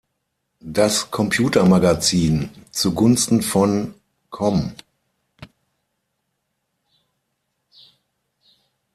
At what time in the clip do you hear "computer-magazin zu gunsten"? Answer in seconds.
1.11-3.43